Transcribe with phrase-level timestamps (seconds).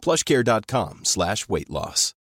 [0.00, 2.14] plushcare.com slash weight loss.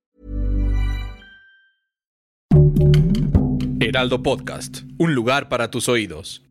[3.80, 6.42] Heraldo Podcast, un lugar para tus oídos.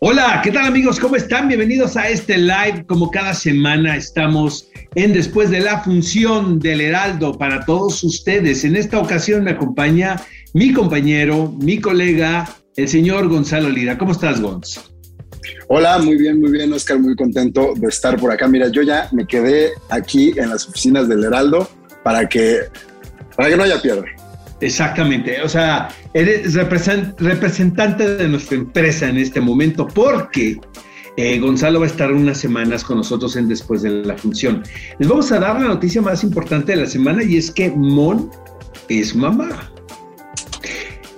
[0.00, 1.00] Hola, ¿qué tal amigos?
[1.00, 1.48] ¿Cómo están?
[1.48, 2.86] Bienvenidos a este live.
[2.86, 8.64] Como cada semana estamos en Después de la Función del Heraldo para todos ustedes.
[8.64, 10.16] En esta ocasión me acompaña
[10.54, 13.98] mi compañero, mi colega, el señor Gonzalo Lira.
[13.98, 14.80] ¿Cómo estás, Gonz?
[15.68, 18.48] Hola, muy bien, muy bien, Oscar, muy contento de estar por acá.
[18.48, 21.68] Mira, yo ya me quedé aquí en las oficinas del Heraldo
[22.02, 22.60] para que,
[23.36, 24.04] para que no haya piedra.
[24.60, 30.60] Exactamente, o sea, eres representante de nuestra empresa en este momento porque
[31.16, 34.62] eh, Gonzalo va a estar unas semanas con nosotros en después de la función.
[34.98, 38.30] Les vamos a dar la noticia más importante de la semana y es que Mon
[38.88, 39.72] es mamá.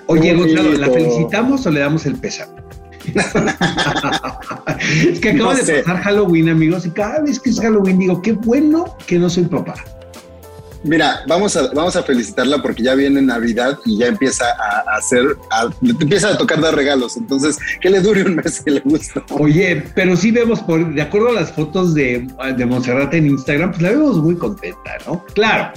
[0.07, 2.63] Oye, Gonzalo, ¿la felicitamos o le damos el pésame?
[5.05, 8.33] Es que acaba de pasar Halloween, amigos, y cada vez que es Halloween digo, qué
[8.33, 9.75] bueno que no soy papá.
[10.85, 15.37] Mira, vamos a, vamos a felicitarla porque ya viene Navidad y ya empieza a, hacer,
[15.83, 17.17] empieza a tocar dar regalos.
[17.17, 19.23] Entonces, que le dure un mes que le gusta.
[19.31, 23.71] Oye, pero sí vemos, por, de acuerdo a las fotos de, de Monserrate en Instagram,
[23.71, 25.25] pues la vemos muy contenta, ¿no?
[25.35, 25.73] Claro,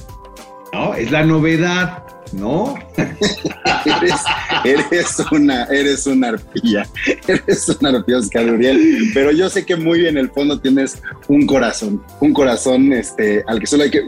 [0.76, 0.94] ¿no?
[0.94, 2.76] Es la novedad, ¿no?
[4.66, 6.86] eres, una, eres una arpilla,
[7.28, 11.46] eres una arpilla, Oscar Uriel, pero yo sé que muy en el fondo tienes un
[11.46, 14.06] corazón, un corazón este, al que solo hay que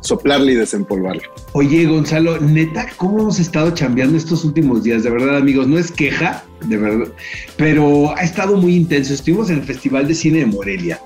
[0.00, 1.22] soplarle y desempolvarlo.
[1.52, 5.02] Oye, Gonzalo, neta, ¿cómo hemos estado chambeando estos últimos días?
[5.02, 7.08] De verdad, amigos, no es queja, de verdad,
[7.56, 9.14] pero ha estado muy intenso.
[9.14, 11.00] Estuvimos en el Festival de Cine de Morelia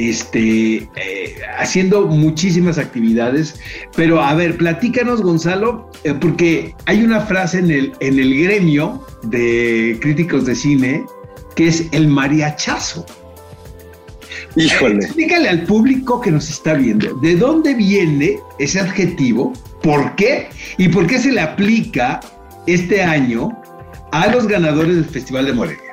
[0.00, 3.60] este, eh, haciendo muchísimas actividades.
[3.94, 9.04] Pero a ver, platícanos, Gonzalo, eh, porque hay una frase en el, en el gremio
[9.24, 11.04] de críticos de cine
[11.54, 13.04] que es el mariachazo.
[14.56, 14.96] Híjole.
[14.96, 19.52] explícale al público que nos está viendo, ¿de dónde viene ese adjetivo?
[19.82, 20.48] ¿Por qué?
[20.76, 22.20] ¿Y por qué se le aplica
[22.66, 23.50] este año
[24.10, 25.89] a los ganadores del Festival de Morelia?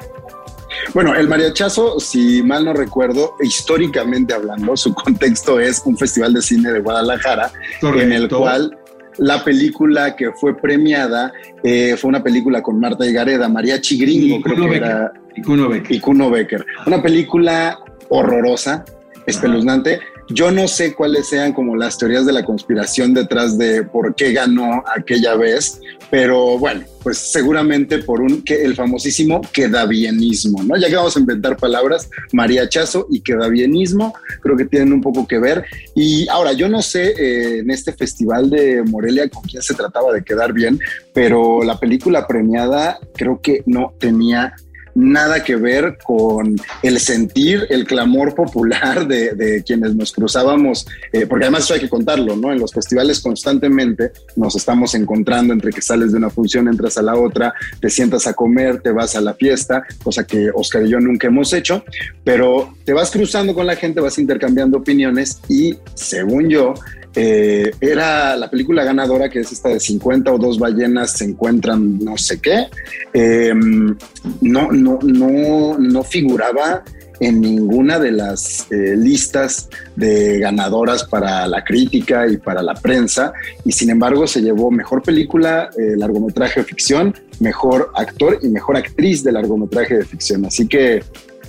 [0.94, 6.42] Bueno, el mariachazo, si mal no recuerdo, históricamente hablando, su contexto es un festival de
[6.42, 8.78] cine de Guadalajara, en el cual
[9.18, 11.34] la película que fue premiada
[11.64, 15.12] eh, fue una película con Marta Gareda, Mariachi Gringo, creo que era.
[15.36, 15.96] Y Kuno Becker.
[15.96, 16.66] Y Kuno Becker.
[16.86, 18.86] Una película horrorosa,
[19.26, 20.00] espeluznante.
[20.30, 24.34] Yo no sé cuáles sean como las teorías de la conspiración detrás de por qué
[24.34, 25.80] ganó aquella vez,
[26.10, 30.78] pero bueno, pues seguramente por un que el famosísimo quedabienismo, ¿no?
[30.78, 35.40] Ya que vamos a inventar palabras, mariachazo y quedabienismo, creo que tienen un poco que
[35.40, 35.66] ver.
[35.96, 40.14] Y ahora, yo no sé eh, en este festival de Morelia con quién se trataba
[40.14, 40.80] de quedar bien,
[41.14, 44.54] pero la película premiada creo que no tenía
[44.98, 51.46] nada que ver con el sentir, el clamor popular de, quienes nos cruzábamos, eh, porque
[51.46, 52.52] además eso hay que contarlo, ¿no?
[52.52, 57.04] En los festivales constantemente nos estamos encontrando entre que sales de una función, entras a
[57.04, 60.90] la otra, te sientas a comer, te vas a la fiesta, cosa que Oscar y
[60.90, 61.84] yo nunca hemos hecho,
[62.24, 66.74] pero te vas cruzando con la gente, vas intercambiando opiniones y según yo,
[67.20, 71.98] eh, era la película ganadora, que es esta de 50 o dos ballenas se encuentran
[71.98, 72.68] no sé qué.
[73.12, 73.98] Em,
[74.42, 76.84] no, no, no, no figuraba
[77.20, 83.34] en ninguna de las eh, listas de ganadoras para la crítica y para la prensa
[83.66, 88.78] y sin embargo se llevó mejor película, eh, largometraje de ficción, mejor actor y mejor
[88.78, 90.46] actriz de largometraje de ficción.
[90.46, 91.04] Así que,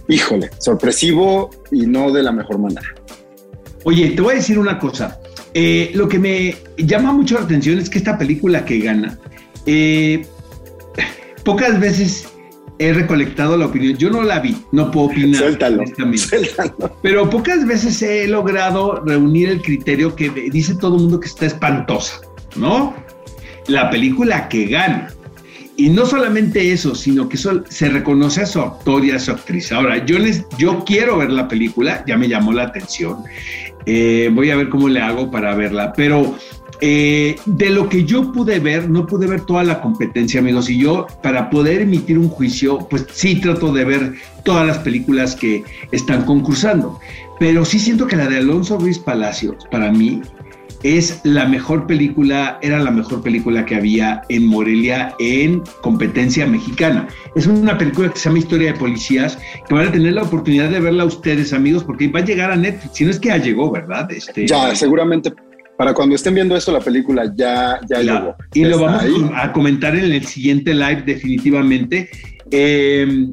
[0.09, 2.95] híjole, sorpresivo y no de la mejor manera.
[3.85, 5.21] Oye, te voy a decir una cosa.
[5.55, 9.19] Eh, lo que me llama mucho la atención es que esta película que gana,
[9.67, 10.27] eh,
[11.45, 12.29] pocas veces
[12.79, 13.97] he recolectado la opinión.
[13.97, 15.41] Yo no la vi, no puedo opinar.
[15.41, 15.83] Suéltalo,
[17.03, 21.47] Pero pocas veces he logrado reunir el criterio que dice todo el mundo que está
[21.47, 22.21] espantosa,
[22.57, 22.95] ¿no?
[23.67, 25.13] La película que gana.
[25.77, 29.71] Y no solamente eso, sino que se reconoce a su actor y a su actriz.
[29.71, 33.19] Ahora, yo, les, yo quiero ver la película, ya me llamó la atención.
[33.91, 35.95] Eh, voy a ver cómo le hago para verla.
[35.95, 36.35] Pero
[36.83, 40.69] eh, de lo que yo pude ver, no pude ver toda la competencia, amigos.
[40.69, 44.15] Y yo, para poder emitir un juicio, pues sí trato de ver
[44.45, 47.01] todas las películas que están concursando.
[47.41, 50.21] Pero sí siento que la de Alonso Ruiz Palacios, para mí,
[50.83, 57.09] es la mejor película, era la mejor película que había en Morelia en competencia mexicana.
[57.35, 60.71] Es una película que se llama Historia de Policías, que van a tener la oportunidad
[60.71, 62.97] de verla ustedes, amigos, porque va a llegar a Netflix.
[62.97, 64.11] Si no es que ya llegó, ¿verdad?
[64.13, 65.33] Este, ya, seguramente
[65.77, 68.35] para cuando estén viendo esto, la película ya, ya llegó.
[68.53, 72.11] Y lo vamos a comentar en el siguiente live, definitivamente.
[72.51, 73.29] Eh,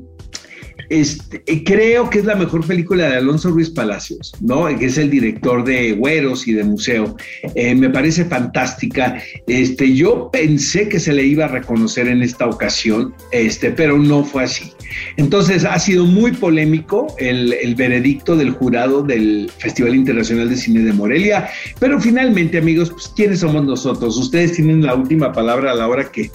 [0.89, 4.65] este, eh, creo que es la mejor película de Alonso Ruiz Palacios, ¿no?
[4.77, 7.15] Que es el director de Güeros y de Museo.
[7.55, 9.21] Eh, me parece fantástica.
[9.47, 14.23] Este, yo pensé que se le iba a reconocer en esta ocasión, este, pero no
[14.23, 14.71] fue así.
[15.17, 20.93] Entonces ha sido muy polémico el, veredicto del jurado del Festival Internacional de Cine de
[20.93, 21.49] Morelia,
[21.79, 24.17] pero finalmente, amigos, pues, ¿quiénes somos nosotros?
[24.17, 26.31] Ustedes tienen la última palabra a la hora que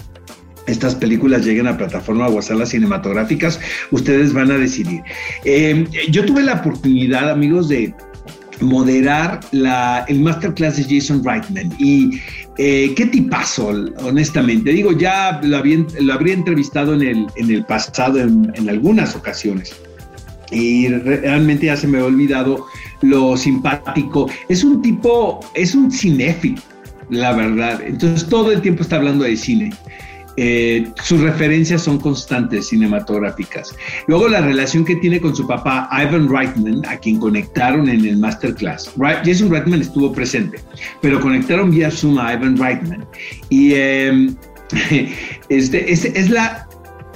[0.71, 3.59] estas películas lleguen a plataforma o a salas cinematográficas,
[3.91, 5.01] ustedes van a decidir.
[5.45, 7.93] Eh, yo tuve la oportunidad, amigos, de
[8.61, 12.19] moderar la, el masterclass de Jason Reitman y
[12.57, 13.69] eh, qué tipazo,
[14.03, 14.71] honestamente.
[14.71, 19.73] Digo, ya lo, habría entrevistado en el, en el pasado en, en algunas ocasiones
[20.51, 22.65] y realmente ya se me ha olvidado
[23.01, 24.29] lo simpático.
[24.49, 26.61] Es un tipo, es un cinéfilo,
[27.09, 27.81] la verdad.
[27.85, 29.73] Entonces todo el tiempo está hablando de cine.
[30.37, 33.75] Eh, sus referencias son constantes cinematográficas.
[34.07, 38.17] Luego la relación que tiene con su papá Ivan Reitman, a quien conectaron en el
[38.17, 38.91] masterclass.
[39.25, 40.59] Jason Reitman estuvo presente,
[41.01, 43.05] pero conectaron vía Zoom a Ivan Reitman.
[43.49, 44.35] Y em,
[45.49, 46.67] este, es, la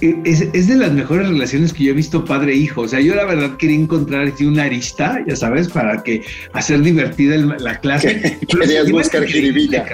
[0.01, 2.81] es, de las mejores relaciones que yo he visto padre-hijo.
[2.81, 6.21] O sea, yo la verdad quería encontrar una arista, ya sabes, para que
[6.53, 8.37] hacer divertida la clase.
[8.47, 9.85] Querías buscar jiribilla.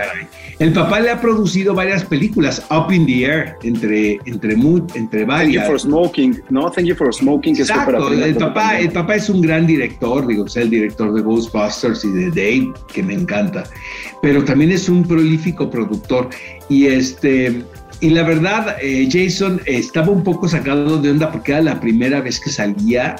[0.62, 5.66] El papá le ha producido varias películas, Up in the Air, entre, entre, entre varias.
[5.66, 6.70] Thank you for Smoking, ¿no?
[6.70, 7.56] Thank you for Smoking.
[7.56, 11.24] Que Exacto, el, papá, el papá es un gran director, digo, es el director de
[11.24, 13.64] Ghostbusters y de Dave, que me encanta,
[14.22, 16.30] pero también es un prolífico productor.
[16.70, 17.64] Y este,
[18.00, 22.22] y la verdad, eh, Jason estaba un poco sacado de onda porque era la primera
[22.22, 23.16] vez que salía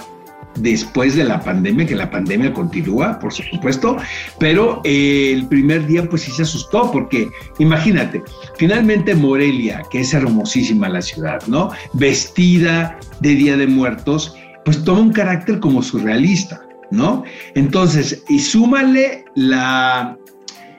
[0.56, 3.98] después de la pandemia, que la pandemia continúa, por supuesto,
[4.40, 8.22] pero eh, el primer día pues sí se asustó porque imagínate,
[8.58, 11.72] finalmente Morelia, que es hermosísima la ciudad, ¿no?
[11.94, 16.62] Vestida de Día de Muertos, pues toma un carácter como surrealista,
[16.92, 17.24] ¿no?
[17.56, 20.18] Entonces, y súmale la,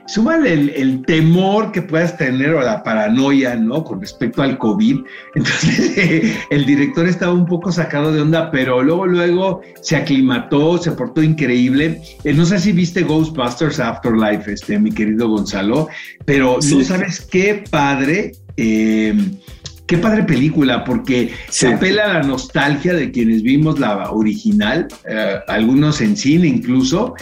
[0.07, 3.85] súmale el, temor que puedas tener o la paranoia, ¿no?
[3.85, 5.01] Con respecto al COVID.
[5.35, 10.93] Entonces, el director estaba un poco sacado de onda, pero luego, luego se aclimató, se
[10.93, 12.01] portó increíble.
[12.25, 15.89] Eh, no sé si viste Ghostbusters Afterlife, este, mi querido Gonzalo,
[16.25, 18.33] pero no sabes qué padre.
[18.57, 19.39] Em,
[19.87, 25.39] qué padre película, porque se apela a la nostalgia de quienes vimos la original, eh,
[25.49, 27.15] algunos en cine incluso,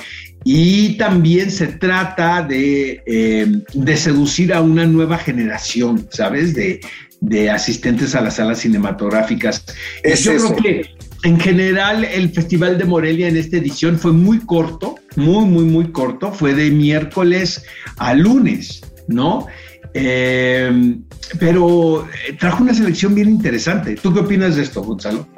[0.44, 6.54] y también se trata de, eh, de seducir a una nueva generación, ¿sabes?
[6.54, 6.80] De,
[7.20, 9.64] de asistentes a las salas cinematográficas.
[10.04, 10.90] Yo creo que
[11.22, 15.92] en general el Festival de Morelia en esta edición fue muy corto, muy, muy, muy
[15.92, 16.32] corto.
[16.32, 17.64] Fue de miércoles
[17.98, 19.46] a lunes, ¿no?
[19.92, 20.96] Eh,
[21.38, 22.08] pero
[22.38, 23.96] trajo una selección bien interesante.
[23.96, 25.28] ¿Tú qué opinas de esto, Gonzalo?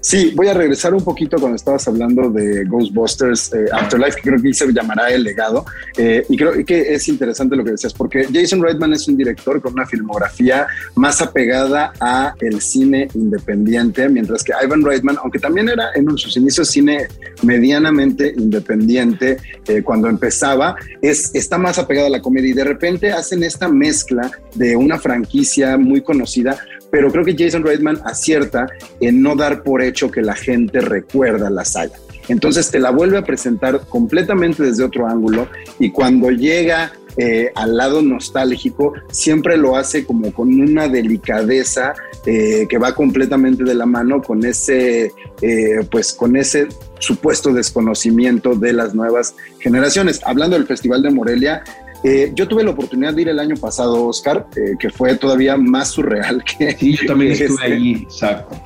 [0.00, 4.40] Sí, voy a regresar un poquito cuando estabas hablando de Ghostbusters eh, Afterlife, que creo
[4.40, 5.64] que se llamará El Legado.
[5.96, 9.60] Eh, y creo que es interesante lo que decías, porque Jason Reitman es un director
[9.60, 15.68] con una filmografía más apegada a el cine independiente, mientras que Ivan Reitman, aunque también
[15.68, 17.08] era en sus inicios cine
[17.42, 23.12] medianamente independiente eh, cuando empezaba, es, está más apegado a la comedia y de repente
[23.12, 26.58] hacen esta mezcla de una franquicia muy conocida
[26.90, 28.66] pero creo que Jason Reitman acierta
[29.00, 31.96] en no dar por hecho que la gente recuerda la saga.
[32.28, 37.76] Entonces te la vuelve a presentar completamente desde otro ángulo y cuando llega eh, al
[37.76, 43.86] lado nostálgico, siempre lo hace como con una delicadeza eh, que va completamente de la
[43.86, 46.68] mano con ese, eh, pues con ese
[47.00, 50.20] supuesto desconocimiento de las nuevas generaciones.
[50.24, 51.64] Hablando del Festival de Morelia,
[52.04, 55.56] eh, yo tuve la oportunidad de ir el año pasado, Oscar, eh, que fue todavía
[55.56, 56.76] más surreal que.
[56.78, 57.64] Sí, yo también estuve este.
[57.64, 58.60] ahí, exacto.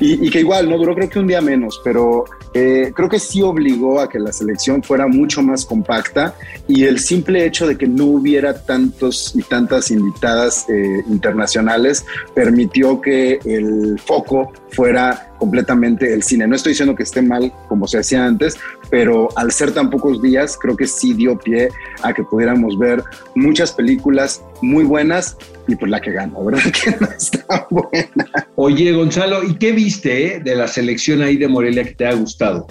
[0.00, 3.42] y, que igual, no duró creo que un día menos, pero eh, creo que sí
[3.42, 6.34] obligó a que la selección fuera mucho más compacta
[6.66, 10.66] y el simple hecho de que no hubiera tantos y tantas invitadas
[11.08, 16.46] internacionales permitió que el foco fuera completamente el cine.
[16.46, 18.56] No estoy diciendo que esté mal como se hacía antes,
[18.90, 21.68] pero al ser tan pocos días, creo que sí dio pie
[22.02, 23.02] a que pudiéramos ver
[23.34, 26.62] muchas películas muy buenas y pues la que ganó, ¿verdad?
[26.84, 28.48] Que no está buena.
[28.56, 32.14] Oye, Gonzalo, ¿y qué viste eh, de la selección ahí de Morelia que te ha
[32.14, 32.66] gustado?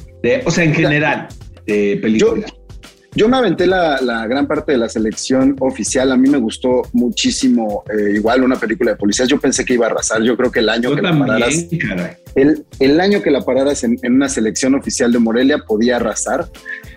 [0.46, 1.28] o sea, en general,
[1.66, 2.54] de películas.
[3.18, 6.12] Yo me aventé la, gran parte de la selección oficial.
[6.12, 9.28] A mí me gustó muchísimo, eh, igual una película de policías.
[9.28, 10.22] Yo pensé que iba a arrasar.
[10.22, 11.66] Yo creo que el año que la pararas,
[12.36, 16.48] el, el, año que la pararas en, una selección oficial de Morelia podía arrasar.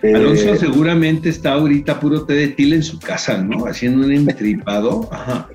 [0.03, 3.65] Alonso eh, seguramente está ahorita puro té de til en su casa, ¿no?
[3.65, 5.09] Haciendo un entripado.
[5.11, 5.49] Ajá.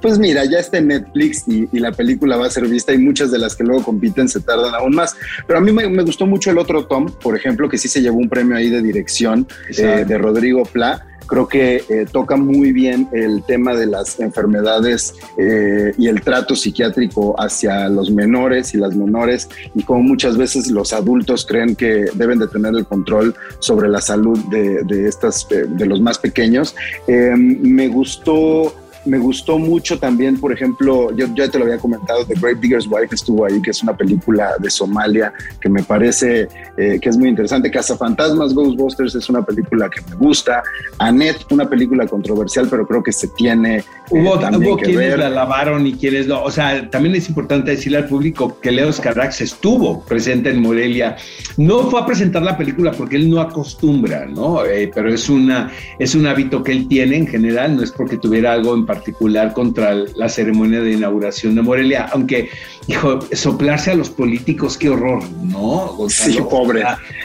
[0.00, 3.30] Pues mira, ya está en Netflix y, la película va a ser vista y muchas
[3.30, 5.16] de las que luego compiten se tardan aún más.
[5.46, 8.18] Pero a mí me, gustó mucho el otro Tom, por ejemplo, que sí se llevó
[8.18, 13.08] un premio ahí de dirección eh, de Rodrigo Pla creo que eh, toca muy bien
[13.12, 18.94] el tema de las enfermedades eh, y el trato psiquiátrico hacia los menores y las
[18.94, 23.88] menores y como muchas veces los adultos creen que deben de tener el control sobre
[23.88, 26.74] la salud de, de estas, de los más pequeños.
[27.06, 32.34] me gustó me gustó mucho también, por ejemplo, yo ya te lo había comentado, The
[32.40, 36.98] Great Digger's Wife estuvo ahí, que es una película de Somalia que me parece eh,
[37.00, 37.70] que es muy interesante.
[37.98, 40.62] Fantasmas, Ghostbusters es una película que me gusta.
[40.98, 43.78] Annette, una película controversial, pero creo que se tiene.
[43.78, 46.42] Eh, hubo, quienes la lavaron y quienes no.
[46.42, 51.16] O sea, también es importante decirle al público que Leo Carax estuvo presente en Morelia.
[51.56, 54.64] No fue a presentar la película porque él no acostumbra, ¿no?
[54.64, 58.18] Eh, pero es, una, es un hábito que él tiene en general, no es porque
[58.18, 62.50] tuviera algo en particular contra la ceremonia de inauguración de Morelia, aunque,
[62.86, 65.96] dijo, soplarse a los políticos, qué horror, ¿no?
[66.10, 66.82] sí, pobre.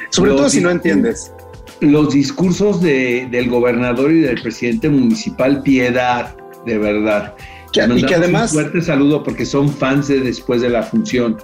[0.10, 1.34] Sobre todo si no entiendes.
[1.82, 7.36] Los discursos del gobernador y del presidente municipal, piedad, de verdad.
[7.74, 8.54] y que además.
[8.54, 11.38] Un fuerte saludo porque son fans de después de la función.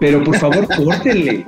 [0.00, 1.46] Pero por favor, córtenle.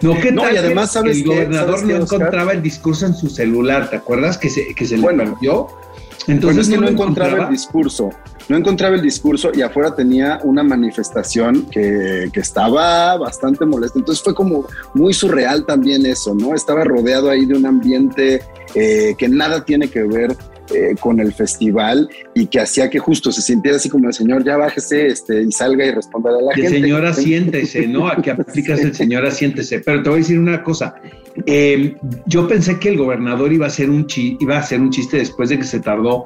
[0.00, 3.90] No, ¿qué no, y además, ¿sabes el gobernador no encontraba el discurso en su celular?
[3.90, 5.66] ¿Te acuerdas que se, que se le perdió?
[6.26, 8.10] Entonces que no, encontraba, el discurso,
[8.48, 13.98] no encontraba el discurso y afuera tenía una manifestación que, que, estaba bastante molesta.
[13.98, 16.54] Entonces fue como muy surreal también eso, ¿no?
[16.54, 18.42] Estaba rodeado ahí de un ambiente
[18.74, 20.36] eh, que nada tiene que ver
[20.74, 24.44] eh, con el festival y que hacía que justo se sintiera así como el señor,
[24.44, 26.70] ya bájese este, y salga y responda a la gente.
[26.70, 28.08] Señor, asiéntese, ¿no?
[28.08, 29.80] Aquí aplicas el señor, asiéntese.
[29.80, 30.94] Pero te voy a decir una cosa.
[31.46, 31.94] Eh,
[32.26, 35.48] yo pensé que el gobernador iba a, hacer un iba a hacer un chiste después
[35.48, 36.24] de que se tardó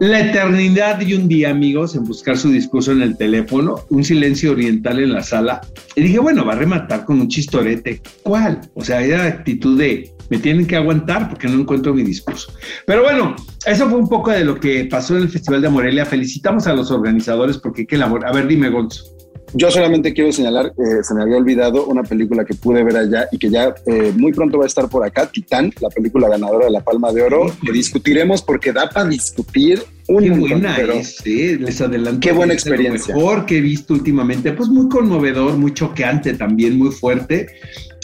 [0.00, 4.52] la eternidad y un día, amigos, en buscar su discurso en el teléfono, un silencio
[4.52, 5.60] oriental en la sala.
[5.94, 8.00] Y dije, bueno, va a rematar con un chistorete.
[8.22, 8.62] ¿Cuál?
[8.72, 12.52] O sea, era actitud de, me tienen que aguantar porque no encuentro mi discurso.
[12.86, 16.06] Pero bueno, eso fue un poco de lo que pasó en el Festival de Morelia.
[16.06, 18.24] Felicitamos a los organizadores porque qué labor.
[18.24, 19.04] A ver, dime, Gonzo.
[19.52, 23.26] Yo solamente quiero señalar, eh, se me había olvidado una película que pude ver allá
[23.32, 26.66] y que ya eh, muy pronto va a estar por acá, Titán, la película ganadora
[26.66, 31.24] de la Palma de Oro, que discutiremos porque da para discutir un Qué buena es,
[31.24, 32.20] les adelanto.
[32.20, 33.12] Qué buena experiencia.
[33.14, 37.48] Lo mejor que he visto últimamente, pues muy conmovedor, muy choqueante también, muy fuerte.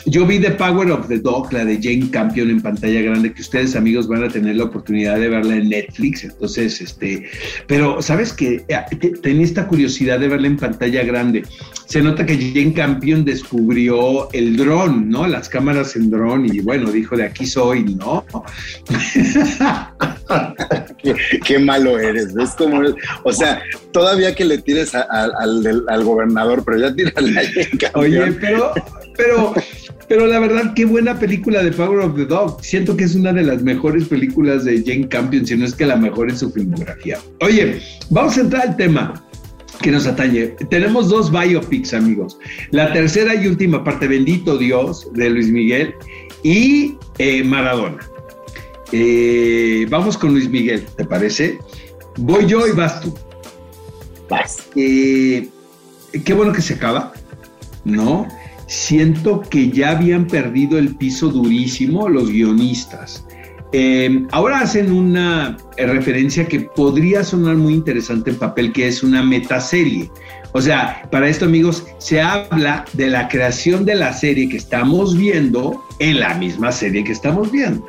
[0.07, 3.43] Yo vi The Power of the Dog, la de Jane Campion en pantalla grande, que
[3.43, 6.23] ustedes amigos van a tener la oportunidad de verla en Netflix.
[6.23, 7.29] Entonces, este,
[7.67, 11.43] pero sabes que eh, tenía esta curiosidad de verla en pantalla grande.
[11.87, 15.27] Se nota que Jane Campion descubrió el dron, ¿no?
[15.27, 18.25] Las cámaras en dron y bueno, dijo de aquí soy, ¿no?
[21.45, 22.29] qué, malo eres.
[22.37, 22.81] Es como,
[23.25, 23.61] o sea,
[23.93, 27.91] todavía que le tires al, gobernador, pero ya tírale a Jane Campion.
[27.95, 28.73] Oye, pero,
[29.17, 29.55] pero
[30.09, 32.63] pero la verdad, qué buena película de Power of the Dog.
[32.63, 35.87] Siento que es una de las mejores películas de Jane Campion, si no es que
[35.87, 37.19] la mejor en su filmografía.
[37.41, 39.25] Oye, vamos a entrar al tema
[39.83, 40.55] que nos atañe.
[40.71, 42.39] Tenemos dos biopics, amigos.
[42.71, 45.95] La tercera y última parte, Bendito Dios, de Luis Miguel,
[46.43, 47.99] y eh, Maradona.
[48.93, 51.59] Eh, vamos con Luis Miguel, ¿te parece?
[52.17, 53.15] Voy yo y vas tú.
[54.31, 54.69] Vas.
[54.77, 55.49] Eh,
[56.25, 57.13] qué bueno que se acaba,
[57.85, 58.29] ¿no?
[58.67, 63.27] Siento que ya habían perdido el piso durísimo los guionistas.
[63.73, 69.23] Em, ahora hacen una referencia que podría sonar muy interesante en papel, que es una
[69.23, 70.11] metaserie.
[70.53, 75.17] O sea, para esto amigos, se habla de la creación de la serie que estamos
[75.17, 77.87] viendo en la misma serie que estamos viendo.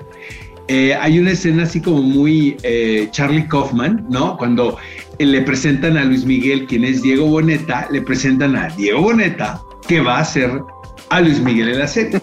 [0.68, 4.36] Eh, hay una escena así como muy eh, Charlie Kaufman, ¿no?
[4.36, 4.78] Cuando
[5.18, 10.02] le presentan a Luis Miguel, quien es Diego Boneta, le presentan a Diego Boneta, que
[10.02, 10.62] va a ser
[11.10, 12.22] a Luis Miguel en la serie.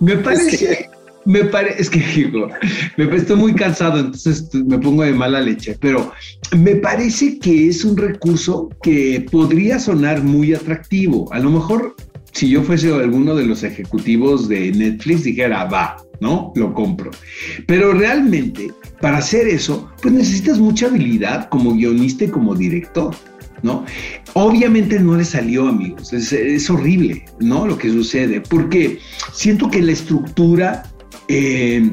[0.00, 0.90] me parece,
[1.24, 2.48] me parece, es que digo,
[2.96, 6.12] me estoy muy cansado, entonces me pongo de mala leche, pero
[6.56, 11.32] me parece que es un recurso que podría sonar muy atractivo.
[11.32, 11.94] A lo mejor
[12.34, 16.52] si yo fuese alguno de los ejecutivos de Netflix dijera, va, ¿no?
[16.56, 17.12] Lo compro.
[17.66, 23.14] Pero realmente, para hacer eso, pues necesitas mucha habilidad como guionista y como director.
[23.64, 23.84] ¿No?
[24.34, 27.66] Obviamente no le salió, amigos, es, horrible, ¿no?
[27.66, 28.98] Lo que sucede, porque
[29.32, 30.84] siento que la estructura
[31.28, 31.90] eh,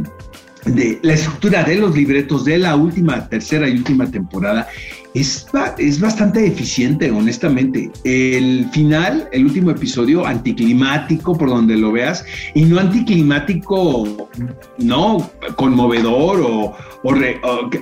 [0.65, 4.67] de la estructura de los libretos de la última, tercera y última temporada
[5.13, 5.45] es,
[5.77, 7.91] es bastante eficiente, honestamente.
[8.03, 14.29] El final, el último episodio, anticlimático por donde lo veas, y no anticlimático,
[14.77, 16.75] no conmovedor o,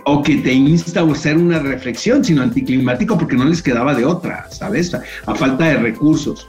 [0.05, 4.05] o, que te insta a hacer una reflexión, sino anticlimático porque no les quedaba de
[4.05, 4.95] otra, ¿sabes?
[5.25, 6.48] A falta de recursos.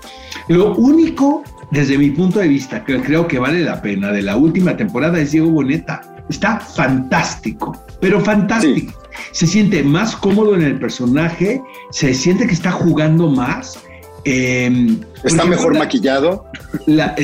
[0.48, 4.36] Lo único, desde mi punto de vista, que creo que vale la pena de la
[4.36, 6.00] última temporada es Diego Boneta.
[6.28, 9.00] Está fantástico, pero fantástico
[9.32, 13.78] se siente más cómodo en el personaje, se siente que está jugando más.
[14.24, 16.44] Em, está mejor maquillado.
[16.86, 17.16] La,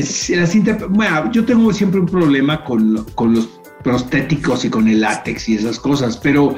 [0.88, 3.48] bueno, yo tengo siempre un problema con, los
[3.82, 6.56] prostéticos y con el látex y esas cosas, pero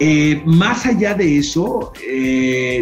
[0.00, 2.78] eh, más allá de eso, eh,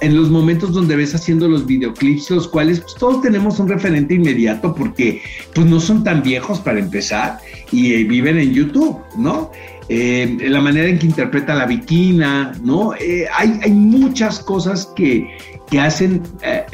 [0.00, 4.14] en los momentos donde ves haciendo los videoclips, los cuales pues, todos tenemos un referente
[4.14, 5.22] inmediato porque
[5.54, 7.38] pues, no son tan viejos para empezar
[7.70, 9.50] y eh, viven en YouTube, ¿no?
[9.88, 12.94] Eh, la manera en que interpreta la viquina, ¿no?
[12.94, 15.36] Eh, hay, hay, muchas cosas que,
[15.68, 16.64] que hacen eh,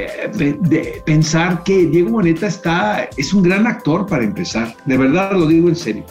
[0.61, 5.47] de pensar que Diego Boneta está, es un gran actor para empezar, de verdad lo
[5.47, 6.05] digo en serio.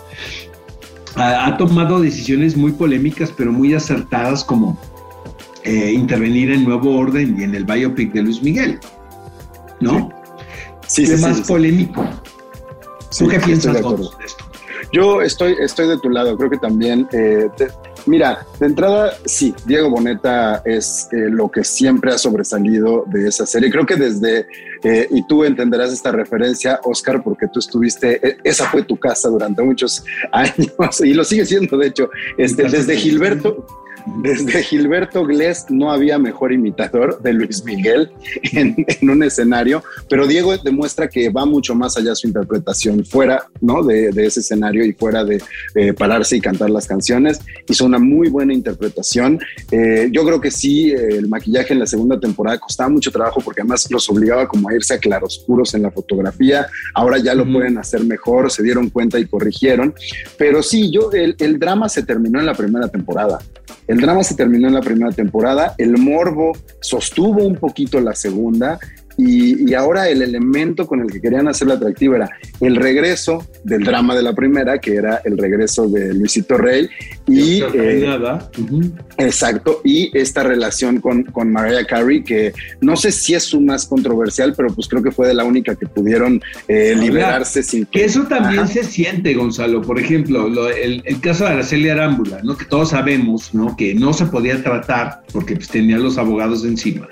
[1.15, 4.79] Ha, tomado decisiones muy polémicas, pero muy acertadas, como
[5.65, 8.79] intervenir en Nuevo Orden y en el biopic de Luis Miguel,
[9.81, 10.09] ¿no?
[10.85, 12.07] Sí, sí, más polémico.
[13.17, 14.36] ¿Tú qué piensas de esto?
[14.91, 17.07] Yo estoy, estoy de tu lado, creo que también.
[17.11, 17.49] Eh,
[18.05, 23.45] mira, de entrada, sí, Diego Boneta es eh, lo que siempre ha sobresalido de esa
[23.45, 23.69] serie.
[23.69, 24.47] Creo que desde,
[24.83, 29.61] eh, y tú entenderás esta referencia, Oscar, porque tú estuviste, esa fue tu casa durante
[29.61, 33.65] muchos años y lo sigue siendo, de hecho, este, desde Gilberto.
[34.15, 38.09] Desde Gilberto Glés no había mejor imitador de Luis Miguel
[38.51, 43.83] en, un escenario, pero Diego demuestra que va mucho más allá su interpretación fuera ¿no?
[43.83, 45.41] de, ese escenario y fuera de
[45.97, 47.39] pararse y cantar las canciones.
[47.67, 49.39] Hizo una muy buena interpretación.
[49.71, 53.61] Eh, yo creo que sí, el maquillaje en la segunda temporada costaba mucho trabajo porque
[53.61, 56.67] además los obligaba como a irse a claroscuros en la fotografía.
[56.93, 59.93] Ahora ya lo pueden hacer mejor, se dieron cuenta y corrigieron.
[60.37, 63.39] Pero sí, yo, el, el drama se terminó en la primera temporada.
[63.87, 68.79] El drama se terminó en la primera temporada, el morbo sostuvo un poquito la segunda
[69.17, 72.29] y, ahora el elemento con el que querían hacerla atractiva era
[72.61, 76.87] el regreso del drama de la primera, que era el regreso de Luisito Rey.
[77.27, 78.05] Y, eh,
[79.17, 83.87] Exacto, y esta relación con, con Mariah Carey, que no sé si es su más
[83.87, 88.05] controversial, pero pues creo que fue de la única que pudieron eh, liberarse sin que...
[88.05, 89.81] Eso también se siente, Gonzalo.
[89.81, 92.55] Por ejemplo, el, caso de Araceli Arámbula, ¿no?
[92.55, 93.75] que todos sabemos ¿no?
[93.75, 97.07] que no se podía tratar porque pues, tenía los abogados encima.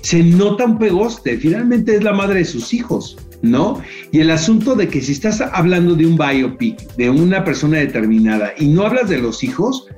[0.00, 3.82] Se nota un pegoste finalmente es la madre de sus hijos, ¿no?
[4.12, 8.52] Y el asunto de que si estás hablando de un biopic, de una persona determinada,
[8.56, 9.88] y no hablas de los hijos,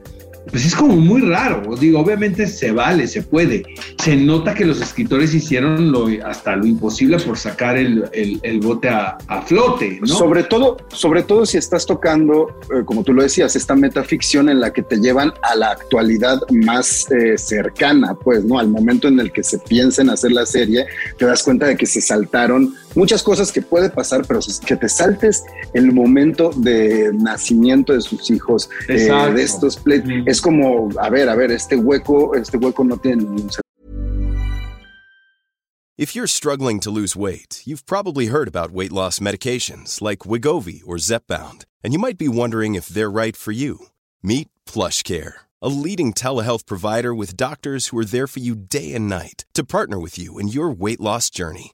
[0.51, 1.75] pues es como muy raro.
[1.77, 3.65] Digo, obviamente se vale, se puede.
[4.03, 8.89] Se nota que los escritores hicieron lo, hasta lo imposible por sacar el, el, bote
[8.89, 10.07] a, flote, ¿no?
[10.07, 14.61] Sobre todo, sobre todo si estás tocando, eh, como tú lo decías, esta metaficción en
[14.61, 18.59] la que te llevan a la actualidad más eh, cercana, pues, ¿no?
[18.59, 20.87] Al momento en el que se piensa en hacer la serie,
[21.19, 24.89] te das cuenta de que se saltaron muchas cosas que puede pasar, pero que te
[24.89, 29.81] saltes el momento de nacimiento de sus hijos, eh, de estos
[30.27, 33.51] es como, a ver, a ver, este hueco, este hueco no tiene ningún
[35.97, 40.83] If you're struggling to lose weight, you've probably heard about weight loss medications like Wigovi
[40.85, 43.87] or Zepbound, and you might be wondering if they're right for you.
[44.21, 49.09] Meet PlushCare, a leading telehealth provider with doctors who are there for you day and
[49.09, 51.74] night to partner with you in your weight loss journey.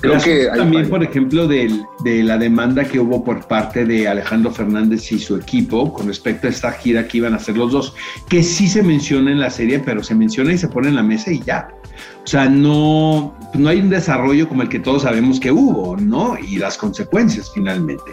[0.00, 4.50] Creo que también, por ejemplo, de, de la demanda que hubo por parte de Alejandro
[4.50, 7.94] Fernández y su equipo con respecto a esta gira que iban a hacer los dos,
[8.28, 11.04] que sí se menciona en la serie, pero se menciona y se pone en la
[11.04, 11.68] mesa y ya.
[12.24, 16.36] O sea, no, no hay un desarrollo como el que todos sabemos que hubo, ¿no?
[16.36, 18.10] Y las consecuencias finalmente.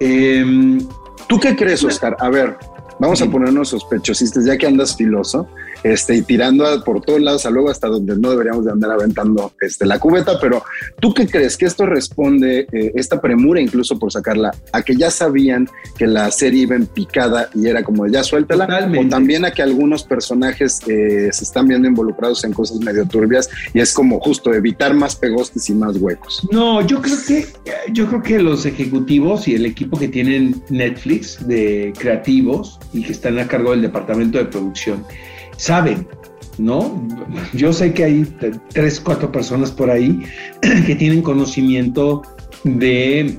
[0.00, 0.84] Em,
[1.28, 2.16] ¿Tú qué crees, Oscar?
[2.18, 2.58] A ver,
[3.02, 5.48] Vamos a ponernos sospechosistas, ya que andas filoso,
[5.82, 9.52] este, y tirando por todos lados a luego hasta donde no deberíamos de andar aventando
[9.60, 10.62] este, la cubeta, pero
[11.00, 15.10] ¿tú qué crees que esto responde, eh, esta premura incluso por sacarla, a que ya
[15.10, 19.50] sabían que la serie iba en picada y era como ya suéltala, o también a
[19.50, 24.20] que algunos personajes eh, se están viendo involucrados en cosas medio turbias y es como
[24.20, 26.46] justo evitar más pegostes y más huecos?
[26.50, 27.46] No, yo creo que,
[27.92, 33.12] yo creo que los ejecutivos y el equipo que tienen Netflix de creativos y que
[33.12, 35.04] están a cargo del departamento de producción
[35.56, 36.06] saben,
[36.58, 37.06] ¿no?
[37.52, 38.26] Yo sé que hay
[38.72, 40.20] tres, cuatro personas por ahí
[40.86, 42.22] que tienen conocimiento
[42.64, 43.36] de,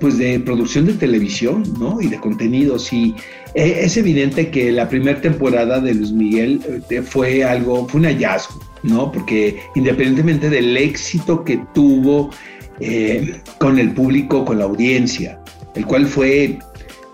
[0.00, 2.00] pues de producción de televisión, ¿no?
[2.00, 2.92] Y de contenidos.
[2.92, 3.14] Y
[3.54, 8.06] e, es evidente que la primera temporada de Luis Miguel eh, fue algo, fue un
[8.06, 9.10] hallazgo, ¿no?
[9.10, 12.30] Porque independientemente del éxito que tuvo
[12.78, 15.40] eh, con el público, con la audiencia,
[15.74, 16.58] el cual fue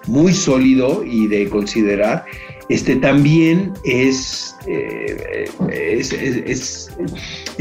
[0.06, 2.24] muy sólido y de considerar,
[2.68, 6.90] este, también es, eh, es,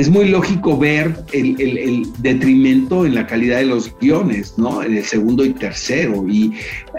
[0.10, 4.82] muy lógico ver el, detrimento en la calidad de los guiones, ¿no?
[4.82, 6.26] En el segundo y tercero.
[6.28, 6.54] Y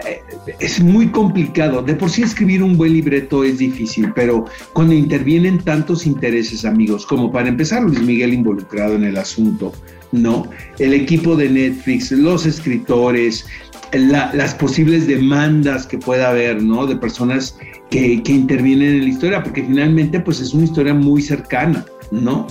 [0.05, 0.21] eh,
[0.59, 1.81] es muy complicado.
[1.81, 7.05] De por sí escribir un buen libreto es difícil, pero cuando intervienen tantos intereses, amigos,
[7.05, 9.73] como para empezar Luis Miguel involucrado en el asunto,
[10.13, 10.49] ¿no?
[10.79, 13.45] El equipo de Netflix, los escritores,
[13.91, 16.87] las posibles demandas que pueda haber, ¿no?
[16.87, 17.57] De personas
[17.89, 22.47] que, intervienen en la historia, porque finalmente, pues es una historia muy cercana, ¿no?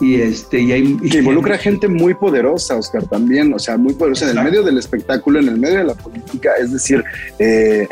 [0.00, 4.30] Y este, y hay, que involucra gente muy poderosa, Oscar, también, o sea, muy poderosa
[4.30, 6.52] en el medio del espectáculo, en el medio de la política.
[6.58, 7.04] Es decir,
[7.38, 7.86] eh,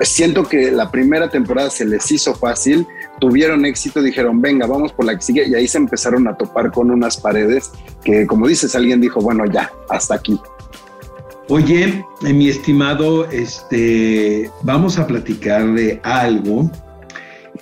[0.00, 2.86] siento que la primera temporada se les hizo fácil,
[3.20, 6.70] tuvieron éxito, dijeron, venga, vamos por la que sigue, y ahí se empezaron a topar
[6.72, 7.70] con unas paredes
[8.02, 10.40] que, como dices, alguien dijo, bueno, ya, hasta aquí.
[11.52, 16.70] Oye, eh, mi estimado, este, vamos a platicar de algo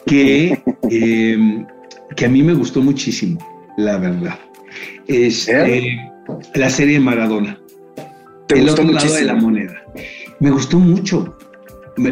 [0.04, 1.66] que, em,
[2.14, 3.38] que a mí me gustó muchísimo,
[3.78, 4.38] la verdad.
[5.06, 5.98] Es este,
[6.54, 7.58] la serie de Maradona.
[8.46, 9.82] ¿Te el otro lado de la moneda.
[10.38, 11.34] Me gustó mucho.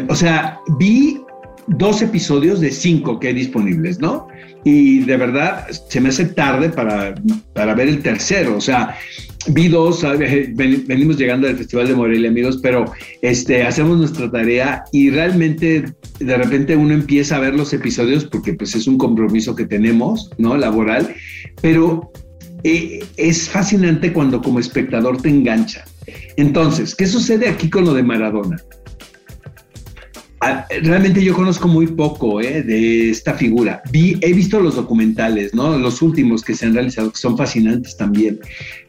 [0.09, 1.21] O sea, vi
[1.67, 4.29] dos episodios de cinco que hay disponibles, ¿no?
[4.63, 7.13] Y de verdad se me hace tarde para,
[7.53, 8.57] para ver el tercero.
[8.57, 8.97] O sea,
[9.49, 10.05] vi dos,
[10.55, 12.85] venimos llegando del Festival de Morelia, amigos, pero
[13.21, 15.85] este, hacemos nuestra tarea y realmente
[16.19, 20.29] de repente uno empieza a ver los episodios porque pues es un compromiso que tenemos,
[20.37, 20.57] ¿no?
[20.57, 21.15] Laboral,
[21.61, 22.11] pero
[22.63, 25.85] eh, es fascinante cuando como espectador te engancha.
[26.37, 28.57] Entonces, ¿qué sucede aquí con lo de Maradona?
[30.39, 33.81] Ah, realmente yo conozco muy poco eh, de esta figura.
[33.91, 35.77] Vi, he visto los documentales, ¿no?
[35.79, 38.39] Los últimos que se han realizado, que son fascinantes también.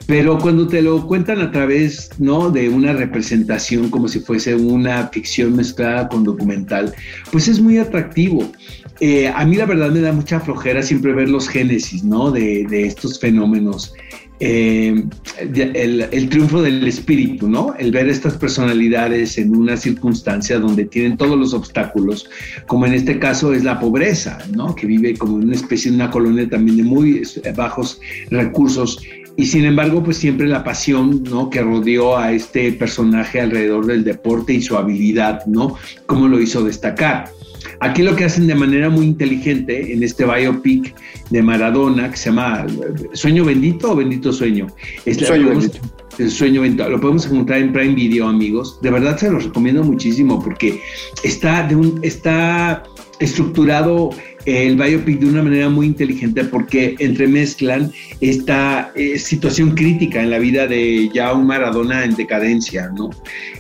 [0.07, 2.51] Pero cuando te lo cuentan a través, ¿no?
[2.51, 6.95] De una representación como si fuese una ficción mezclada con documental,
[7.33, 8.53] pues es muy atractivo.
[9.01, 12.31] Eh, a mí la verdad me da mucha flojera siempre ver los génesis, ¿no?
[12.31, 13.95] De, de estos fenómenos
[14.41, 15.05] eh,
[15.39, 17.75] el, triunfo del espíritu, ¿no?
[17.79, 22.29] El ver estas personalidades en una circunstancia donde tienen todos los obstáculos,
[22.67, 24.75] como en este caso es la pobreza, ¿no?
[24.75, 27.23] Que vive como una especie de una colonia también de muy
[27.55, 28.99] bajos recursos
[29.39, 31.49] y sin embargo, pues siempre la pasión, ¿no?
[31.49, 35.77] Que rodeó a este personaje alrededor del deporte y su habilidad, ¿no?
[36.07, 37.31] Cómo lo hizo destacar.
[37.81, 40.95] Aquí lo que hacen de manera muy inteligente en este biopic
[41.31, 42.67] de Maradona, que se llama
[43.13, 44.67] Sueño Bendito o Bendito Sueño.
[45.05, 45.79] sueño Bendito.
[46.19, 46.89] El sueño bendito.
[46.89, 48.81] Lo podemos encontrar en Prime Video, amigos.
[48.83, 50.81] De verdad se los recomiendo muchísimo porque
[51.23, 52.83] está, de un, está
[53.21, 54.11] estructurado
[54.45, 60.39] el biopic de una manera muy inteligente porque entremezclan esta eh, situación crítica en la
[60.39, 63.11] vida de ya un Maradona en decadencia, ¿no?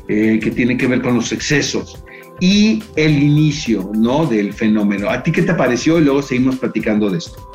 [0.08, 2.02] Eh, que tiene que ver con los excesos
[2.40, 4.26] y el inicio ¿no?
[4.26, 5.10] del fenómeno.
[5.10, 5.98] ¿A ti qué te pareció?
[5.98, 7.48] Y luego seguimos platicando de esto.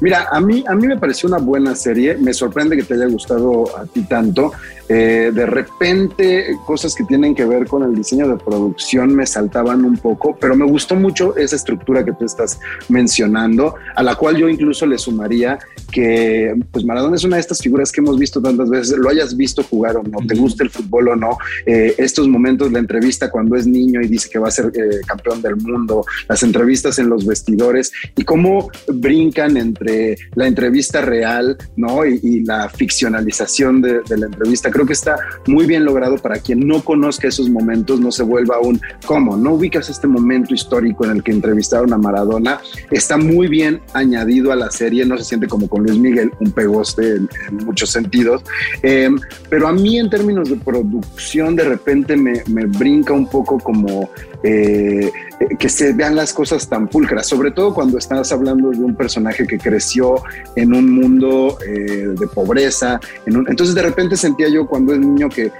[0.00, 2.16] Mira, a mí, a mí me pareció una buena serie.
[2.16, 4.52] Me sorprende que te haya gustado a ti tanto.
[4.92, 9.84] Eh, de repente, cosas que tienen que ver con el diseño de producción me saltaban
[9.84, 14.36] un poco, pero me gustó mucho esa estructura que tú estás mencionando, a la cual
[14.36, 15.60] yo incluso le sumaría
[15.92, 19.36] que pues Maradona es una de estas figuras que hemos visto tantas veces, lo hayas
[19.36, 23.30] visto jugar o no, te gusta el fútbol o no, eh, estos momentos, la entrevista
[23.30, 26.98] cuando es niño y dice que va a ser eh, campeón del mundo, las entrevistas
[26.98, 32.04] en los vestidores y cómo brincan entre la entrevista real, ¿no?
[32.04, 34.70] Y, la ficcionalización de, la entrevista.
[34.70, 35.16] Creo creo que está
[35.46, 39.36] muy bien logrado para quien no conozca esos momentos, no se vuelva un, ¿cómo?
[39.36, 42.62] ¿No ubicas este momento histórico en el que entrevistaron a Maradona?
[42.90, 46.50] Está muy bien añadido a la serie, no se siente como con Luis Miguel, un
[46.52, 47.28] pegoste en,
[47.62, 48.42] muchos sentidos,
[48.82, 49.18] em,
[49.50, 54.08] pero a mí en términos de producción de repente me, me brinca un poco como
[54.42, 55.10] eh,
[55.58, 59.46] que se vean las cosas tan pulcras, sobre todo cuando estás hablando de un personaje
[59.46, 60.22] que creció
[60.54, 63.00] en un mundo eh, de pobreza.
[63.26, 65.50] entonces de repente sentía yo cuando es niño que,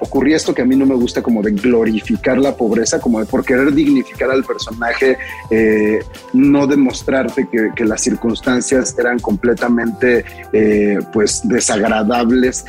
[0.00, 3.26] ocurría esto que a mí no me gusta como de glorificar la pobreza, como de
[3.26, 5.18] por querer dignificar al personaje,
[5.50, 6.00] eh,
[6.32, 10.24] no demostrarte que, que, las circunstancias eran completamente
[11.12, 12.64] pues desagradables,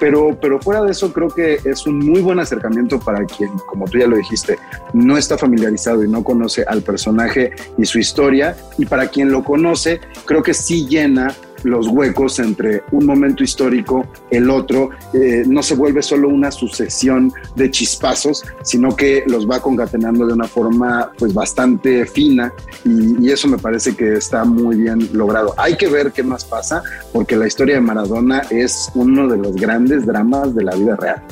[0.00, 3.86] pero, pero fuera de eso creo que es un muy buen acercamiento para quien, como
[3.86, 4.58] tú ya lo dijiste,
[4.92, 9.30] no no está familiarizado y no conoce al personaje y su historia, y para quien
[9.30, 15.44] lo conoce, creo que sí llena los huecos entre un momento histórico, el otro, eh,
[15.46, 20.48] no se vuelve solo una sucesión de chispazos, sino que los va concatenando de una
[20.48, 22.52] forma pues bastante fina
[22.84, 25.54] y, y, eso me parece que está muy bien logrado.
[25.56, 29.54] Hay que ver qué más pasa porque la historia de Maradona es uno de los
[29.54, 31.22] grandes dramas de la vida real.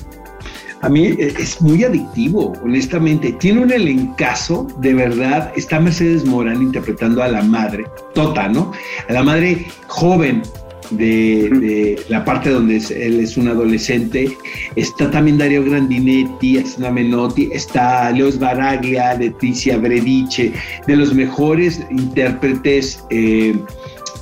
[0.82, 3.32] A mí eh, es muy adictivo, honestamente.
[3.32, 5.52] Tiene un elencazo, de verdad.
[5.56, 8.72] Está Mercedes Morán interpretando a la madre, Tota, ¿no?
[9.08, 10.42] A la madre joven,
[10.90, 14.36] de, la parte donde él es un adolescente.
[14.76, 20.52] Está también Dario Grandinetti, Asna Menotti, está Leos Baraglia, Leticia Brediche,
[20.86, 23.04] de los mejores intérpretes.
[23.10, 23.56] Eh,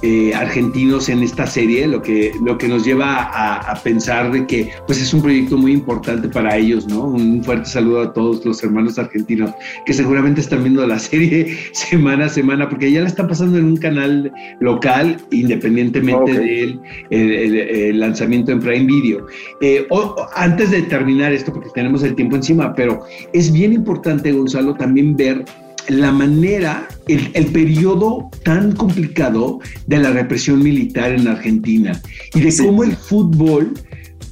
[0.03, 4.71] eh, argentinos en esta serie, lo que, lo que nos lleva a, pensar de que
[4.87, 7.05] pues es un proyecto muy importante para ellos, ¿no?
[7.05, 9.51] Un fuerte saludo a todos los hermanos argentinos
[9.85, 13.65] que seguramente están viendo la serie semana a semana, porque ya la están pasando en
[13.67, 19.27] un canal local, independientemente del el, lanzamiento en Prime Video.
[19.61, 19.87] Eh,
[20.35, 25.17] antes de terminar esto, porque tenemos el tiempo encima, pero es bien importante, Gonzalo, también
[25.17, 25.45] ver
[25.89, 32.01] la manera, el, periodo tan complicado de la represión militar en Argentina
[32.35, 33.75] y de cómo el fútbol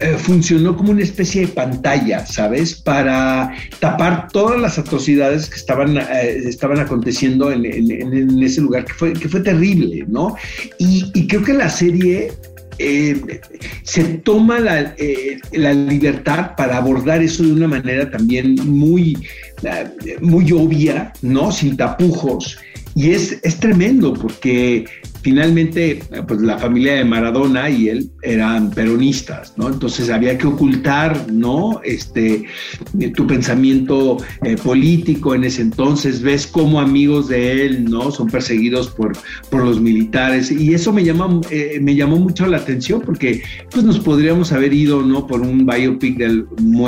[0.01, 2.77] eh, funcionó como una especie de pantalla, ¿sabes?
[2.77, 7.67] Para tapar todas las atrocidades que estaban, eh, estaban aconteciendo en,
[8.41, 10.37] ese lugar, que fue, que fue terrible, ¿no?
[10.79, 12.33] Y, creo que la serie
[12.79, 13.41] eh,
[13.83, 14.95] se toma la,
[15.53, 19.17] la, libertad para abordar eso de una manera también muy,
[20.21, 21.51] muy obvia, ¿no?
[21.53, 22.59] Sin tapujos.
[22.95, 24.85] Y es, es tremendo porque
[25.23, 29.69] finalmente, pues la familia de Maradona y él eran peronistas, ¿no?
[29.69, 31.81] Entonces había que ocultar, ¿no?
[31.85, 32.45] Este,
[33.15, 38.11] tu pensamiento eh, político en ese entonces, ves cómo amigos de él, ¿no?
[38.11, 39.17] Son perseguidos por,
[39.51, 43.85] por los militares y eso me, llama, eh, me llamó mucho la atención porque pues
[43.85, 45.27] nos podríamos haber ido, ¿no?
[45.27, 46.47] Por un biopic del,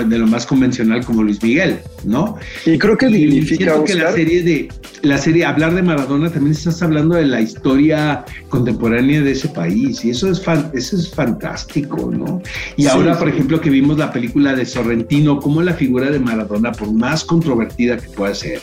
[0.08, 2.36] de lo más convencional como Luis Miguel, ¿no?
[2.66, 4.68] Y creo que dignifica, que la serie de,
[5.02, 10.04] la serie, hablar de Maradona también estás hablando de la historia contemporánea de ese país
[10.04, 10.42] y eso es,
[10.74, 12.42] eso es fantástico, ¿no?
[12.76, 16.72] Y ahora, por ejemplo, que vimos la película de Sorrentino, como la figura de Maradona,
[16.72, 18.60] por más controvertida que pueda ser,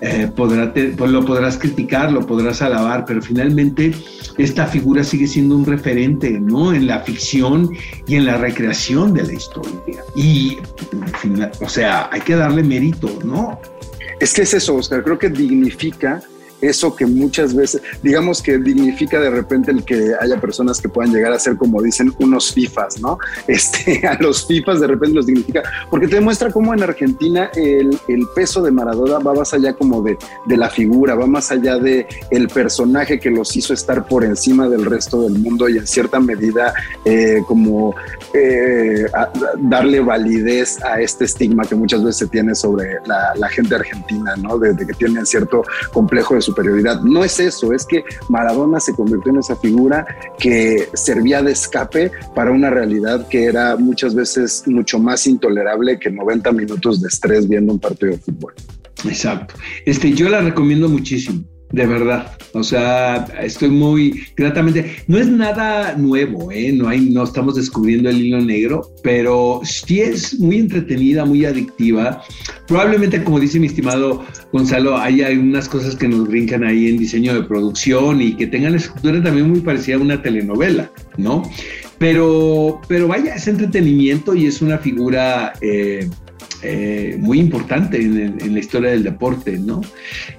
[0.00, 3.92] eh, pues lo podrás criticar, lo podrás alabar, pero finalmente
[4.38, 6.72] esta figura sigue siendo un referente, ¿no?
[6.72, 7.70] En la ficción
[8.06, 10.02] y en la recreación de la historia.
[10.14, 10.58] Y,
[11.60, 13.60] o sea, hay que darle mérito, ¿no?
[14.18, 16.22] Es que es eso, Oscar, creo que dignifica
[16.60, 21.12] eso que muchas veces, digamos que dignifica de repente el que haya personas que puedan
[21.12, 23.18] llegar a ser, como dicen, unos FIFAs, ¿no?
[23.46, 27.98] Este, a los FIFAs de repente los dignifica, porque te demuestra cómo en Argentina el,
[28.34, 32.06] peso de Maradona va más allá como de, de, la figura, va más allá de
[32.52, 36.74] personaje que los hizo estar por encima del resto del mundo y en cierta medida
[37.04, 37.94] eh, como
[38.34, 39.06] eh,
[39.58, 44.58] darle validez a este estigma que muchas veces se tiene sobre la, gente argentina, ¿no?
[44.58, 47.00] De que tienen cierto complejo de superioridad.
[47.02, 50.06] No es eso, es que Maradona se convirtió en esa figura
[50.38, 56.10] que servía de escape para una realidad que era muchas veces mucho más intolerable que
[56.10, 58.54] 90 minutos de estrés viendo un partido de fútbol.
[59.04, 59.54] Exacto.
[59.86, 62.32] Este, yo la recomiendo muchísimo de verdad.
[62.52, 64.96] O sea, estoy muy gratamente.
[65.06, 66.72] No es nada nuevo, ¿eh?
[66.72, 72.22] No, hay, no estamos descubriendo el hilo negro, pero sí es muy entretenida, muy adictiva.
[72.66, 77.34] Probablemente, como dice mi estimado Gonzalo, hay algunas cosas que nos brincan ahí en diseño
[77.34, 81.42] de producción y que tengan estructura también muy parecida a una telenovela, ¿no?
[81.98, 85.52] Pero, pero vaya, es entretenimiento y es una figura.
[85.60, 86.08] Eh,
[86.62, 89.80] eh, muy importante en, la historia del deporte, ¿no?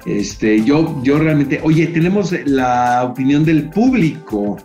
[0.06, 4.58] Este, yo, yo realmente, oye, tenemos la opinión del público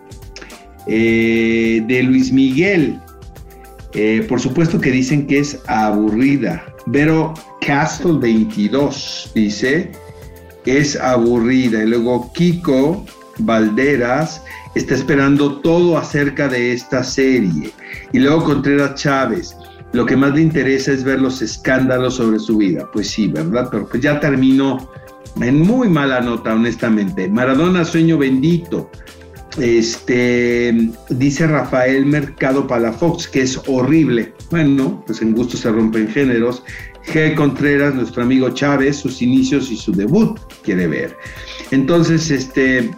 [0.86, 2.98] eh, de Luis Miguel.
[3.94, 6.64] Eh, por supuesto que dicen que es aburrida.
[6.92, 9.90] Pero Castle 22 dice,
[10.66, 11.82] es aburrida.
[11.82, 13.04] Y luego Kiko
[13.38, 14.42] Valderas
[14.74, 17.72] está esperando todo acerca de esta serie.
[18.12, 19.56] Y luego Contreras Chávez,
[19.92, 22.88] lo que más le interesa es ver los escándalos sobre su vida.
[22.92, 23.68] Pues sí, ¿verdad?
[23.70, 24.90] Pero pues ya terminó
[25.40, 27.28] en muy mala nota, honestamente.
[27.28, 28.90] Maradona, sueño bendito.
[29.58, 34.34] Este, dice Rafael Mercado Palafox, que es horrible.
[34.50, 36.62] Bueno, pues en gusto se rompen géneros.
[37.06, 37.34] G.
[37.34, 41.16] Contreras, nuestro amigo Chávez, sus inicios y su debut quiere ver.
[41.70, 42.90] Entonces, este,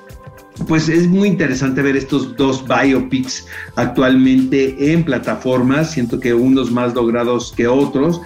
[0.66, 5.92] pues es muy interesante ver estos dos biopics actualmente en plataformas.
[5.92, 8.20] Siento que unos más logrados que otros.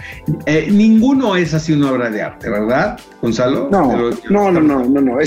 [0.47, 3.68] Eh, ninguno es así una obra de arte, ¿verdad, Gonzalo?
[3.71, 5.18] No, no, no, no, no, no.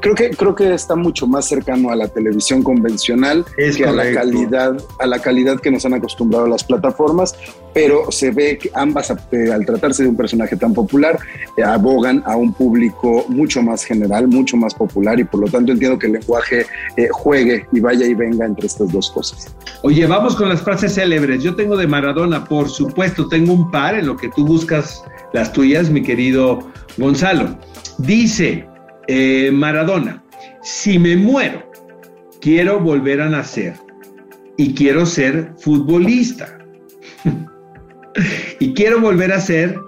[0.00, 4.12] creo que creo que está mucho más cercano a la televisión convencional que a la
[4.12, 7.34] calidad, a la calidad que nos han acostumbrado las plataformas.
[7.74, 11.18] Pero se ve que ambas, eh, al tratarse de un personaje tan popular,
[11.56, 15.72] eh, abogan a un público mucho más general, mucho más popular y por lo tanto
[15.72, 19.54] entiendo que el lenguaje eh, juegue y vaya y venga entre estas dos cosas.
[19.82, 21.42] Oye, vamos con las frases célebres.
[21.42, 25.02] Yo tengo de Maradona, por supuesto, tengo un par en lo que tú buscas
[25.32, 27.58] las tuyas, mi querido Gonzalo.
[27.98, 28.66] Dice
[29.08, 30.22] eh, Maradona,
[30.62, 31.70] si me muero,
[32.40, 33.74] quiero volver a nacer
[34.56, 36.58] y quiero ser futbolista.
[38.60, 39.78] y quiero volver a ser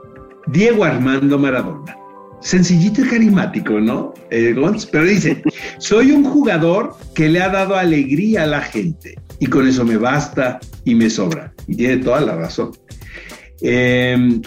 [0.47, 2.04] Diego Armando Maradona
[2.45, 4.13] sencillito y carismático, ¿no?
[4.31, 4.55] Eh,
[4.93, 5.43] pero dice,
[5.79, 9.97] soy un jugador que le ha dado alegría a la gente y con eso me
[9.97, 11.53] basta y me sobra.
[11.67, 12.73] Y tiene toda la razón.
[13.63, 14.43] Em,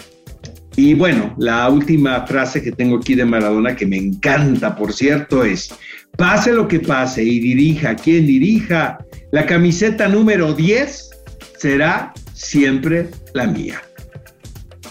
[0.76, 5.42] y bueno, la última frase que tengo aquí de Maradona, que me encanta, por cierto,
[5.42, 5.74] es,
[6.16, 8.98] pase lo que pase y dirija quien dirija,
[9.32, 11.10] la camiseta número 10
[11.58, 13.82] será siempre la mía.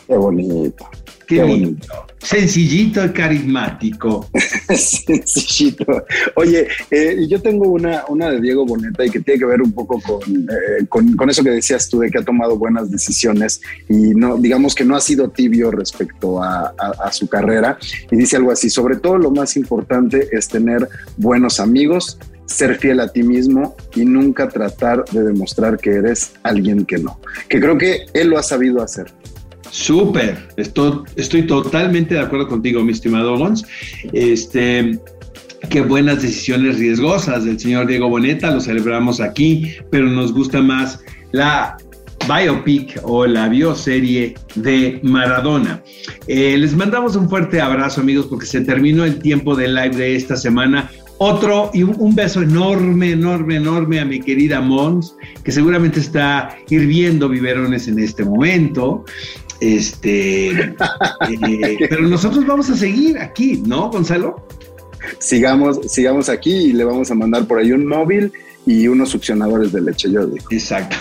[0.08, 0.90] Qué bonito.
[1.28, 1.88] Qué, bonito.
[2.20, 4.30] Sencillito y carismático.
[4.70, 6.06] Sencillito.
[6.36, 9.74] Oye, eh, yo tengo una, una de Diego Boneta y que tiene que ver un
[9.74, 14.16] poco eh, con, con, eso que decías tú de que ha tomado buenas decisiones y
[14.16, 17.78] no, digamos que no ha sido tibio respecto a, a su carrera.
[18.10, 20.88] Y dice algo así, sobre todo lo más importante es tener
[21.18, 26.86] buenos amigos, ser fiel a ti mismo y nunca tratar de demostrar que eres alguien
[26.86, 27.20] que no.
[27.50, 29.14] Que creo que él lo ha sabido hacer.
[29.72, 33.66] Súper, estoy, totalmente de acuerdo contigo, mi estimado Gons.
[34.14, 35.00] Este,
[35.70, 41.00] qué buenas decisiones riesgosas del señor Diego Boneta, lo celebramos aquí, pero nos gusta más
[41.32, 41.78] la
[42.28, 45.82] biopic o la bioserie de Maradona.
[46.28, 50.16] Eh, les mandamos un fuerte abrazo, amigos, porque se terminó el tiempo del live de
[50.16, 50.90] esta semana.
[51.20, 57.28] Otro y un, beso enorme, enorme, enorme a mi querida Mons, que seguramente está hirviendo
[57.28, 59.04] biberones en este momento.
[59.60, 64.46] Este, eh, pero nosotros vamos a seguir aquí, ¿no, Gonzalo?
[65.20, 68.32] Sigamos, sigamos aquí y le vamos a mandar por ahí un móvil
[68.68, 70.46] y unos succionadores de leche, yo digo.
[70.52, 70.98] Exacto.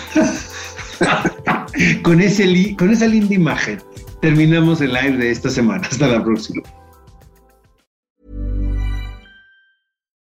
[2.01, 3.77] con, ese con esa linda imagen
[4.21, 5.87] terminamos el live de esta semana.
[5.89, 6.63] Hasta la próxima.